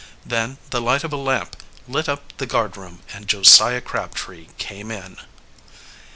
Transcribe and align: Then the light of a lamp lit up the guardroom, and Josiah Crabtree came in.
Then 0.25 0.57
the 0.71 0.81
light 0.81 1.03
of 1.03 1.13
a 1.13 1.15
lamp 1.15 1.55
lit 1.87 2.09
up 2.09 2.35
the 2.37 2.47
guardroom, 2.47 3.03
and 3.13 3.27
Josiah 3.27 3.81
Crabtree 3.81 4.47
came 4.57 4.89
in. 4.89 5.17